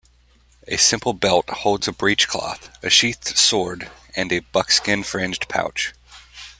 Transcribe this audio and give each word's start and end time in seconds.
A 0.67 0.77
simple 0.77 1.13
belt 1.13 1.47
holds 1.51 1.87
a 1.87 1.91
breech 1.91 2.27
cloth, 2.27 2.75
a 2.83 2.89
sheathed 2.89 3.37
sword, 3.37 3.91
and 4.15 4.31
a 4.31 4.39
buckskin-fringed 4.39 5.47
pouch. 5.47 5.93